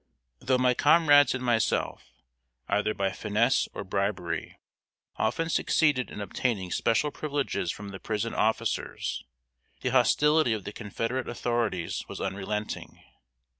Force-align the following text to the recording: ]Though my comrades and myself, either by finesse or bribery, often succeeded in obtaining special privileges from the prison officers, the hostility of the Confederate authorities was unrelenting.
]Though 0.39 0.57
my 0.57 0.73
comrades 0.73 1.35
and 1.35 1.45
myself, 1.45 2.09
either 2.67 2.91
by 2.95 3.11
finesse 3.11 3.67
or 3.71 3.83
bribery, 3.83 4.57
often 5.17 5.47
succeeded 5.47 6.09
in 6.09 6.21
obtaining 6.21 6.71
special 6.71 7.11
privileges 7.11 7.71
from 7.71 7.89
the 7.89 7.99
prison 7.99 8.33
officers, 8.33 9.23
the 9.81 9.89
hostility 9.89 10.53
of 10.53 10.63
the 10.63 10.73
Confederate 10.73 11.29
authorities 11.29 12.03
was 12.07 12.19
unrelenting. 12.19 13.03